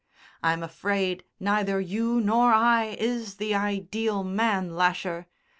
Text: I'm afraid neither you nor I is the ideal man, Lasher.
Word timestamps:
I'm 0.41 0.63
afraid 0.63 1.25
neither 1.39 1.79
you 1.79 2.19
nor 2.21 2.51
I 2.55 2.85
is 2.97 3.35
the 3.35 3.53
ideal 3.53 4.23
man, 4.23 4.75
Lasher. 4.75 5.27